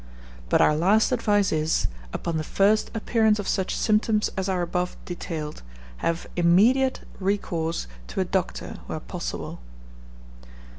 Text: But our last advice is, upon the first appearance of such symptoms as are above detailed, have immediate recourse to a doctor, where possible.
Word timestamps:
But 0.49 0.61
our 0.61 0.75
last 0.75 1.11
advice 1.11 1.51
is, 1.51 1.87
upon 2.11 2.37
the 2.37 2.43
first 2.43 2.89
appearance 2.95 3.37
of 3.37 3.47
such 3.47 3.75
symptoms 3.77 4.31
as 4.35 4.49
are 4.49 4.63
above 4.63 4.97
detailed, 5.05 5.61
have 5.97 6.25
immediate 6.35 7.01
recourse 7.19 7.85
to 8.07 8.19
a 8.19 8.25
doctor, 8.25 8.77
where 8.87 8.99
possible. 8.99 9.59